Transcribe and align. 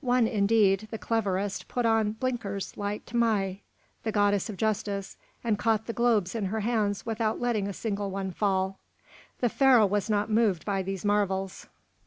One, 0.00 0.26
indeed, 0.26 0.88
the 0.90 0.96
cleverest, 0.96 1.68
put 1.68 1.84
on 1.84 2.12
blinkers 2.12 2.78
like 2.78 3.04
Tmei, 3.04 3.60
the 4.04 4.10
goddess 4.10 4.48
of 4.48 4.56
justice, 4.56 5.18
and 5.44 5.58
caught 5.58 5.84
the 5.84 5.92
globes 5.92 6.34
in 6.34 6.46
her 6.46 6.60
hands 6.60 7.04
without 7.04 7.42
letting 7.42 7.68
a 7.68 7.74
single 7.74 8.10
one 8.10 8.30
fall. 8.30 8.78
The 9.40 9.50
Pharaoh 9.50 9.84
was 9.84 10.08
not 10.08 10.30
moved 10.30 10.64
by 10.64 10.82
these 10.82 11.04
marvels. 11.04 11.66